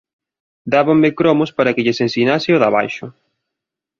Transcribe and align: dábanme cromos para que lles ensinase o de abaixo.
dábanme 0.73 1.09
cromos 1.19 1.49
para 1.57 1.73
que 1.73 1.83
lles 1.85 2.01
ensinase 2.05 2.49
o 2.55 2.59
de 2.61 2.67
abaixo. 2.69 3.05